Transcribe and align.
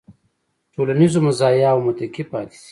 ټولنیزو 0.73 1.19
مزایاوو 1.27 1.83
متکي 1.85 2.23
پاتې 2.31 2.55
شي. 2.61 2.69